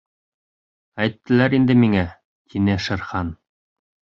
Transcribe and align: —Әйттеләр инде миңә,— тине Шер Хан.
—Әйттеләр 1.03 1.57
инде 1.59 1.77
миңә,— 1.83 2.07
тине 2.55 2.79
Шер 2.87 3.07
Хан. 3.11 3.31